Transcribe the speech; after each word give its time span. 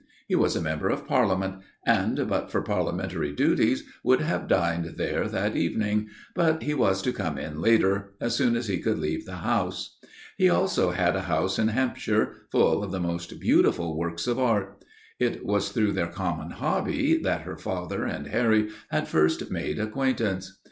He 0.27 0.33
was 0.33 0.55
a 0.55 0.61
member 0.63 0.89
of 0.89 1.05
Parliament, 1.05 1.57
and 1.85 2.27
but 2.27 2.49
for 2.49 2.63
Parliamentary 2.63 3.31
duties 3.33 3.83
would 4.03 4.19
have 4.19 4.47
dined 4.47 4.95
there 4.97 5.27
that 5.27 5.55
evening; 5.55 6.07
but 6.33 6.63
he 6.63 6.73
was 6.73 7.03
to 7.03 7.13
come 7.13 7.37
in 7.37 7.61
later, 7.61 8.15
as 8.19 8.35
soon 8.35 8.55
as 8.55 8.65
he 8.67 8.79
could 8.79 8.97
leave 8.97 9.27
the 9.27 9.35
House. 9.45 9.99
He 10.37 10.49
also 10.49 10.89
had 10.89 11.15
a 11.15 11.21
house 11.21 11.59
in 11.59 11.67
Hampshire, 11.67 12.47
full 12.51 12.83
of 12.83 12.89
the 12.89 12.99
most 12.99 13.39
beautiful 13.39 13.95
works 13.95 14.25
of 14.25 14.39
art. 14.39 14.83
It 15.19 15.45
was 15.45 15.69
through 15.69 15.91
their 15.91 16.07
common 16.07 16.49
hobby 16.49 17.17
that 17.21 17.41
her 17.41 17.55
father 17.55 18.03
and 18.03 18.25
Harry 18.25 18.69
had 18.89 19.07
first 19.07 19.51
made 19.51 19.77
acquaintance. 19.79 20.57